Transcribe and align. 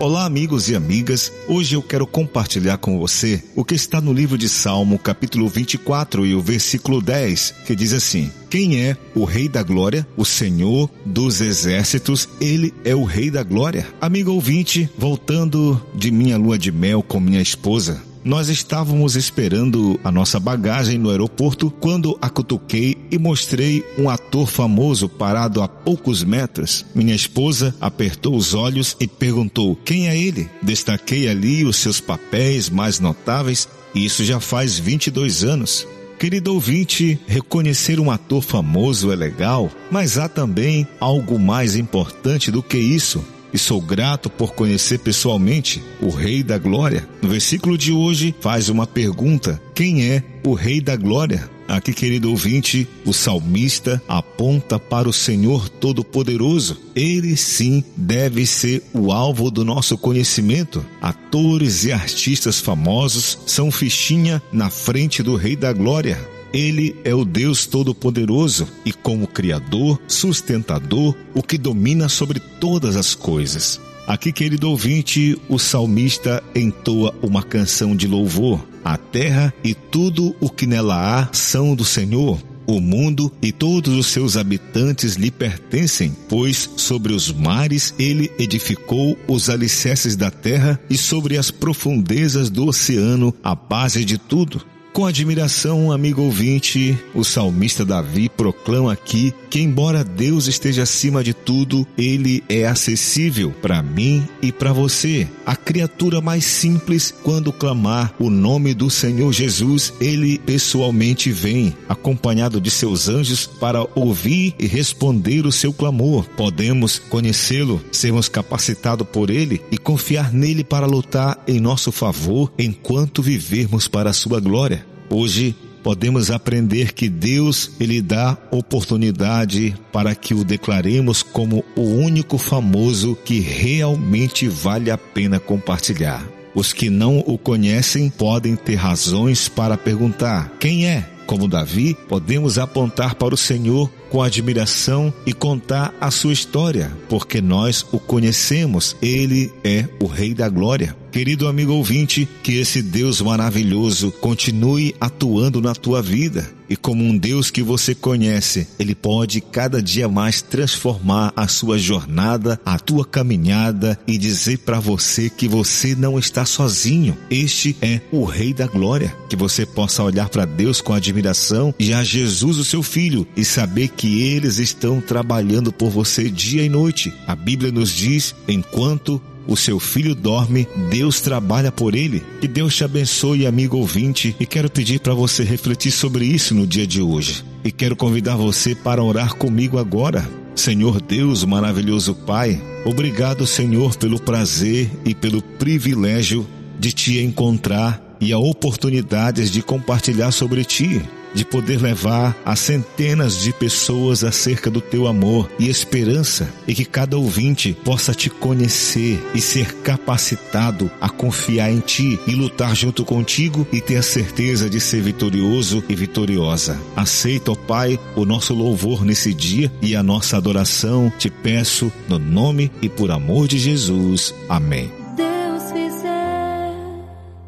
Olá, 0.00 0.26
amigos 0.26 0.68
e 0.68 0.76
amigas. 0.76 1.32
Hoje 1.48 1.74
eu 1.74 1.82
quero 1.82 2.06
compartilhar 2.06 2.78
com 2.78 3.00
você 3.00 3.42
o 3.56 3.64
que 3.64 3.74
está 3.74 4.00
no 4.00 4.12
livro 4.12 4.38
de 4.38 4.48
Salmo, 4.48 4.96
capítulo 4.96 5.48
24 5.48 6.24
e 6.24 6.36
o 6.36 6.40
versículo 6.40 7.02
10, 7.02 7.54
que 7.66 7.74
diz 7.74 7.92
assim: 7.92 8.30
Quem 8.48 8.80
é 8.80 8.96
o 9.12 9.24
Rei 9.24 9.48
da 9.48 9.60
Glória? 9.60 10.06
O 10.16 10.24
Senhor 10.24 10.88
dos 11.04 11.40
Exércitos, 11.40 12.28
ele 12.40 12.72
é 12.84 12.94
o 12.94 13.02
Rei 13.02 13.28
da 13.28 13.42
Glória. 13.42 13.88
Amigo 14.00 14.30
ouvinte, 14.30 14.88
voltando 14.96 15.84
de 15.92 16.12
minha 16.12 16.38
lua 16.38 16.56
de 16.56 16.70
mel 16.70 17.02
com 17.02 17.18
minha 17.18 17.42
esposa, 17.42 18.00
nós 18.28 18.50
estávamos 18.50 19.16
esperando 19.16 19.98
a 20.04 20.12
nossa 20.12 20.38
bagagem 20.38 20.98
no 20.98 21.08
aeroporto 21.08 21.70
quando 21.70 22.18
a 22.20 22.28
cutuquei 22.28 22.94
e 23.10 23.16
mostrei 23.16 23.82
um 23.96 24.10
ator 24.10 24.46
famoso 24.46 25.08
parado 25.08 25.62
a 25.62 25.66
poucos 25.66 26.22
metros. 26.22 26.84
Minha 26.94 27.14
esposa 27.14 27.74
apertou 27.80 28.36
os 28.36 28.52
olhos 28.52 28.94
e 29.00 29.06
perguntou: 29.06 29.74
Quem 29.76 30.08
é 30.08 30.18
ele? 30.18 30.46
Destaquei 30.60 31.26
ali 31.26 31.64
os 31.64 31.78
seus 31.78 32.02
papéis 32.02 32.68
mais 32.68 33.00
notáveis 33.00 33.66
e 33.94 34.04
isso 34.04 34.22
já 34.22 34.38
faz 34.38 34.78
22 34.78 35.42
anos. 35.42 35.88
Querido 36.18 36.52
ouvinte, 36.52 37.18
reconhecer 37.26 37.98
um 37.98 38.10
ator 38.10 38.42
famoso 38.42 39.10
é 39.10 39.16
legal, 39.16 39.70
mas 39.90 40.18
há 40.18 40.28
também 40.28 40.86
algo 41.00 41.38
mais 41.38 41.76
importante 41.76 42.50
do 42.50 42.62
que 42.62 42.76
isso 42.76 43.24
e 43.52 43.58
sou 43.58 43.80
grato 43.80 44.28
por 44.28 44.54
conhecer 44.54 44.98
pessoalmente 44.98 45.82
o 46.00 46.10
Rei 46.10 46.42
da 46.42 46.58
Glória. 46.58 47.08
No 47.22 47.28
versículo 47.28 47.76
de 47.76 47.92
hoje 47.92 48.34
faz 48.40 48.68
uma 48.68 48.86
pergunta: 48.86 49.60
quem 49.74 50.04
é 50.04 50.22
o 50.44 50.54
Rei 50.54 50.80
da 50.80 50.96
Glória? 50.96 51.48
Aqui, 51.68 51.92
querido 51.92 52.30
ouvinte, 52.30 52.88
o 53.04 53.12
salmista 53.12 54.02
aponta 54.08 54.78
para 54.78 55.06
o 55.06 55.12
Senhor 55.12 55.68
Todo-Poderoso. 55.68 56.80
Ele 56.96 57.36
sim 57.36 57.84
deve 57.94 58.46
ser 58.46 58.82
o 58.94 59.12
alvo 59.12 59.50
do 59.50 59.66
nosso 59.66 59.98
conhecimento. 59.98 60.82
Atores 60.98 61.84
e 61.84 61.92
artistas 61.92 62.58
famosos 62.58 63.38
são 63.44 63.70
fichinha 63.70 64.42
na 64.50 64.70
frente 64.70 65.22
do 65.22 65.36
Rei 65.36 65.54
da 65.54 65.70
Glória. 65.70 66.18
Ele 66.52 66.96
é 67.04 67.14
o 67.14 67.24
Deus 67.24 67.66
Todo-Poderoso 67.66 68.66
e, 68.84 68.92
como 68.92 69.26
Criador, 69.26 70.00
sustentador, 70.08 71.14
o 71.34 71.42
que 71.42 71.58
domina 71.58 72.08
sobre 72.08 72.40
todas 72.40 72.96
as 72.96 73.14
coisas. 73.14 73.80
Aqui, 74.06 74.32
querido 74.32 74.70
ouvinte, 74.70 75.38
o 75.50 75.58
salmista 75.58 76.42
entoa 76.54 77.14
uma 77.20 77.42
canção 77.42 77.94
de 77.94 78.06
louvor. 78.06 78.66
A 78.82 78.96
terra 78.96 79.52
e 79.62 79.74
tudo 79.74 80.34
o 80.40 80.48
que 80.48 80.66
nela 80.66 81.20
há 81.20 81.28
são 81.30 81.74
do 81.74 81.84
Senhor. 81.84 82.40
O 82.66 82.80
mundo 82.80 83.30
e 83.42 83.52
todos 83.52 83.94
os 83.94 84.06
seus 84.06 84.36
habitantes 84.36 85.14
lhe 85.14 85.30
pertencem, 85.30 86.16
pois 86.28 86.70
sobre 86.76 87.12
os 87.12 87.30
mares 87.30 87.94
ele 87.98 88.30
edificou 88.38 89.18
os 89.26 89.50
alicerces 89.50 90.16
da 90.16 90.30
terra 90.30 90.80
e 90.88 90.96
sobre 90.96 91.36
as 91.36 91.50
profundezas 91.50 92.48
do 92.48 92.66
oceano 92.66 93.34
a 93.42 93.54
base 93.54 94.04
de 94.04 94.16
tudo. 94.16 94.64
Com 94.98 95.06
admiração, 95.06 95.92
amigo 95.92 96.22
ouvinte, 96.22 96.98
o 97.14 97.22
salmista 97.22 97.84
Davi 97.84 98.28
proclama 98.28 98.92
aqui 98.92 99.32
que, 99.48 99.60
embora 99.60 100.02
Deus 100.02 100.48
esteja 100.48 100.82
acima 100.82 101.22
de 101.22 101.32
tudo, 101.32 101.86
ele 101.96 102.42
é 102.48 102.66
acessível 102.66 103.54
para 103.62 103.80
mim 103.80 104.26
e 104.42 104.50
para 104.50 104.72
você. 104.72 105.28
A 105.46 105.54
criatura 105.54 106.20
mais 106.20 106.44
simples, 106.44 107.14
quando 107.22 107.52
clamar 107.52 108.12
o 108.18 108.28
nome 108.28 108.74
do 108.74 108.90
Senhor 108.90 109.32
Jesus, 109.32 109.94
ele 110.00 110.40
pessoalmente 110.40 111.30
vem, 111.30 111.76
acompanhado 111.88 112.60
de 112.60 112.68
seus 112.68 113.08
anjos, 113.08 113.46
para 113.46 113.86
ouvir 113.94 114.56
e 114.58 114.66
responder 114.66 115.46
o 115.46 115.52
seu 115.52 115.72
clamor. 115.72 116.28
Podemos 116.30 116.98
conhecê-lo, 116.98 117.80
sermos 117.92 118.28
capacitados 118.28 119.06
por 119.06 119.30
ele 119.30 119.62
e 119.70 119.78
confiar 119.78 120.32
nele 120.32 120.64
para 120.64 120.86
lutar 120.86 121.40
em 121.46 121.60
nosso 121.60 121.92
favor 121.92 122.52
enquanto 122.58 123.22
vivermos 123.22 123.86
para 123.86 124.10
a 124.10 124.12
sua 124.12 124.40
glória. 124.40 124.87
Hoje 125.10 125.54
podemos 125.82 126.30
aprender 126.30 126.92
que 126.92 127.08
Deus 127.08 127.70
ele 127.80 128.02
dá 128.02 128.36
oportunidade 128.50 129.74
para 129.90 130.14
que 130.14 130.34
o 130.34 130.44
declaremos 130.44 131.22
como 131.22 131.64
o 131.74 131.82
único 131.82 132.36
famoso 132.36 133.16
que 133.24 133.40
realmente 133.40 134.48
vale 134.48 134.90
a 134.90 134.98
pena 134.98 135.40
compartilhar. 135.40 136.26
Os 136.54 136.72
que 136.72 136.90
não 136.90 137.18
o 137.20 137.38
conhecem 137.38 138.10
podem 138.10 138.56
ter 138.56 138.74
razões 138.74 139.48
para 139.48 139.78
perguntar: 139.78 140.52
quem 140.58 140.86
é? 140.86 141.08
Como 141.26 141.46
Davi, 141.46 141.94
podemos 142.08 142.58
apontar 142.58 143.14
para 143.14 143.34
o 143.34 143.36
Senhor 143.36 143.90
com 144.10 144.22
admiração 144.22 145.12
e 145.26 145.32
contar 145.34 145.94
a 146.00 146.10
sua 146.10 146.32
história, 146.32 146.90
porque 147.06 147.42
nós 147.42 147.84
o 147.92 147.98
conhecemos. 147.98 148.96
Ele 149.02 149.52
é 149.62 149.86
o 150.00 150.06
Rei 150.06 150.32
da 150.32 150.48
Glória. 150.48 150.96
Querido 151.10 151.48
amigo 151.48 151.72
ouvinte, 151.72 152.28
que 152.42 152.56
esse 152.58 152.82
Deus 152.82 153.20
maravilhoso 153.20 154.12
continue 154.12 154.94
atuando 155.00 155.60
na 155.60 155.74
tua 155.74 156.02
vida. 156.02 156.58
E 156.68 156.76
como 156.76 157.02
um 157.02 157.16
Deus 157.16 157.50
que 157.50 157.62
você 157.62 157.94
conhece, 157.94 158.68
Ele 158.78 158.94
pode 158.94 159.40
cada 159.40 159.80
dia 159.82 160.06
mais 160.06 160.42
transformar 160.42 161.32
a 161.34 161.48
sua 161.48 161.78
jornada, 161.78 162.60
a 162.64 162.78
tua 162.78 163.06
caminhada 163.06 163.98
e 164.06 164.18
dizer 164.18 164.58
para 164.58 164.78
você 164.78 165.30
que 165.30 165.48
você 165.48 165.94
não 165.94 166.18
está 166.18 166.44
sozinho. 166.44 167.16
Este 167.30 167.74
é 167.80 168.02
o 168.12 168.24
Rei 168.24 168.52
da 168.52 168.66
Glória. 168.66 169.16
Que 169.30 169.36
você 169.36 169.64
possa 169.64 170.02
olhar 170.02 170.28
para 170.28 170.44
Deus 170.44 170.82
com 170.82 170.92
admiração 170.92 171.74
e 171.78 171.94
a 171.94 172.04
Jesus, 172.04 172.58
o 172.58 172.64
seu 172.64 172.82
Filho, 172.82 173.26
e 173.34 173.44
saber 173.44 173.88
que 173.88 174.22
eles 174.22 174.58
estão 174.58 175.00
trabalhando 175.00 175.72
por 175.72 175.88
você 175.88 176.28
dia 176.28 176.62
e 176.62 176.68
noite. 176.68 177.12
A 177.26 177.34
Bíblia 177.34 177.72
nos 177.72 177.90
diz: 177.90 178.34
enquanto 178.46 179.20
o 179.48 179.56
seu 179.56 179.80
filho 179.80 180.14
dorme, 180.14 180.68
Deus 180.90 181.20
trabalha 181.20 181.72
por 181.72 181.94
ele. 181.94 182.22
Que 182.40 182.46
Deus 182.46 182.76
te 182.76 182.84
abençoe, 182.84 183.46
amigo 183.46 183.78
ouvinte, 183.78 184.36
e 184.38 184.44
quero 184.44 184.70
pedir 184.70 185.00
para 185.00 185.14
você 185.14 185.42
refletir 185.42 185.90
sobre 185.90 186.26
isso 186.26 186.54
no 186.54 186.66
dia 186.66 186.86
de 186.86 187.00
hoje. 187.00 187.42
E 187.64 187.72
quero 187.72 187.96
convidar 187.96 188.36
você 188.36 188.74
para 188.74 189.02
orar 189.02 189.34
comigo 189.34 189.78
agora. 189.78 190.28
Senhor 190.54 191.00
Deus, 191.00 191.44
maravilhoso 191.44 192.14
Pai, 192.14 192.60
obrigado, 192.84 193.46
Senhor, 193.46 193.96
pelo 193.96 194.20
prazer 194.20 194.90
e 195.04 195.14
pelo 195.14 195.40
privilégio 195.40 196.46
de 196.78 196.92
te 196.92 197.18
encontrar 197.20 198.16
e 198.20 198.32
a 198.32 198.38
oportunidades 198.38 199.50
de 199.50 199.62
compartilhar 199.62 200.32
sobre 200.32 200.64
ti 200.64 201.00
de 201.38 201.44
poder 201.44 201.80
levar 201.80 202.36
a 202.44 202.56
centenas 202.56 203.40
de 203.40 203.52
pessoas 203.52 204.24
acerca 204.24 204.68
do 204.68 204.80
teu 204.80 205.06
amor 205.06 205.48
e 205.56 205.68
esperança 205.68 206.52
e 206.66 206.74
que 206.74 206.84
cada 206.84 207.16
ouvinte 207.16 207.76
possa 207.84 208.12
te 208.12 208.28
conhecer 208.28 209.24
e 209.32 209.40
ser 209.40 209.72
capacitado 209.76 210.90
a 211.00 211.08
confiar 211.08 211.70
em 211.70 211.78
ti 211.78 212.18
e 212.26 212.34
lutar 212.34 212.74
junto 212.74 213.04
contigo 213.04 213.64
e 213.72 213.80
ter 213.80 213.96
a 213.98 214.02
certeza 214.02 214.68
de 214.68 214.80
ser 214.80 215.00
vitorioso 215.00 215.84
e 215.88 215.94
vitoriosa. 215.94 216.76
Aceita, 216.96 217.52
ó 217.52 217.54
Pai, 217.54 218.00
o 218.16 218.24
nosso 218.24 218.52
louvor 218.52 219.04
nesse 219.04 219.32
dia 219.32 219.70
e 219.80 219.94
a 219.94 220.02
nossa 220.02 220.36
adoração. 220.36 221.12
Te 221.18 221.30
peço 221.30 221.92
no 222.08 222.18
nome 222.18 222.68
e 222.82 222.88
por 222.88 223.12
amor 223.12 223.46
de 223.46 223.58
Jesus. 223.58 224.34
Amém. 224.48 224.90
Deus 225.16 225.62
fizer, 225.70 226.74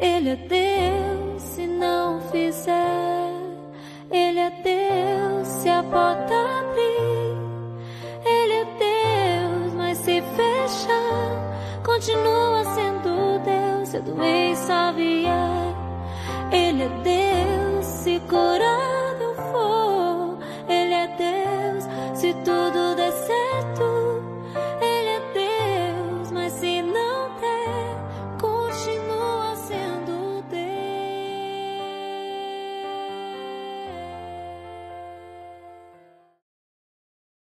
Ele 0.00 0.30
é 0.30 0.36
porta 5.94 6.34
abrir. 6.34 7.38
Ele 8.26 8.54
é 8.54 8.64
Deus, 8.64 9.74
mas 9.74 9.98
se 9.98 10.20
fechar, 10.20 11.82
continua 11.84 12.64
sendo 12.74 13.38
Deus. 13.44 13.64
Do 14.02 14.20
ex 14.24 14.58
Xavier. 14.66 15.74
Ele 16.50 16.82
é. 16.82 16.82
Ele 16.82 16.82
é 16.82 16.88
Deus, 16.88 17.86
se 17.86 18.18
tu 18.28 18.93